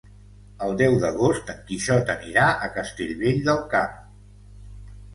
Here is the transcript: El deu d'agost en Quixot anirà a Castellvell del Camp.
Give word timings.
El 0.67 0.71
deu 0.79 0.97
d'agost 1.03 1.53
en 1.55 1.61
Quixot 1.69 2.11
anirà 2.15 2.49
a 2.55 2.73
Castellvell 2.81 3.41
del 3.53 3.65
Camp. 3.79 3.97